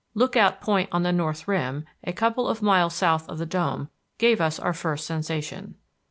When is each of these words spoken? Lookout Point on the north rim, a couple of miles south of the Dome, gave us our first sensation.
Lookout 0.15 0.61
Point 0.61 0.89
on 0.91 1.03
the 1.03 1.11
north 1.11 1.47
rim, 1.47 1.85
a 2.03 2.11
couple 2.11 2.47
of 2.47 2.63
miles 2.63 2.95
south 2.95 3.29
of 3.29 3.37
the 3.37 3.45
Dome, 3.45 3.87
gave 4.17 4.41
us 4.41 4.57
our 4.57 4.73
first 4.73 5.05
sensation. 5.05 5.75